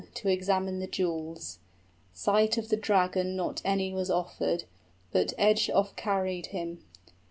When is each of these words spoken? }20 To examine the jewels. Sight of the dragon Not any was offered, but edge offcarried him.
}20 0.01 0.13
To 0.15 0.29
examine 0.29 0.79
the 0.79 0.87
jewels. 0.87 1.59
Sight 2.11 2.57
of 2.57 2.69
the 2.69 2.75
dragon 2.75 3.35
Not 3.35 3.61
any 3.63 3.93
was 3.93 4.09
offered, 4.09 4.63
but 5.11 5.31
edge 5.37 5.67
offcarried 5.67 6.47
him. 6.47 6.83